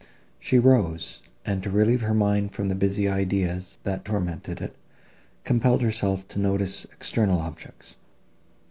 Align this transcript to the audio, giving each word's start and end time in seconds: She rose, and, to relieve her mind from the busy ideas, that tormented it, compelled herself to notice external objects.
She 0.39 0.57
rose, 0.57 1.21
and, 1.45 1.61
to 1.61 1.69
relieve 1.69 2.01
her 2.01 2.15
mind 2.15 2.53
from 2.53 2.69
the 2.69 2.73
busy 2.75 3.07
ideas, 3.07 3.77
that 3.83 4.03
tormented 4.03 4.59
it, 4.59 4.73
compelled 5.43 5.83
herself 5.83 6.27
to 6.29 6.39
notice 6.39 6.85
external 6.91 7.39
objects. 7.39 7.97